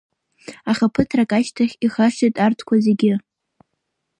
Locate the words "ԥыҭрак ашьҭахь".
0.93-1.75